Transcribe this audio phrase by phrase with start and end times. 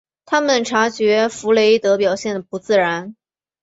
[0.25, 3.15] 他们察觉弗雷德表现不自然。